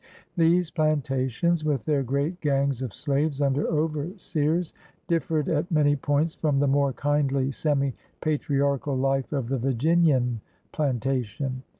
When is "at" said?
5.47-5.69